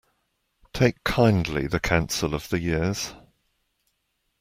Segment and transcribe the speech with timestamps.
[0.73, 3.13] Take kindly the counsel of the years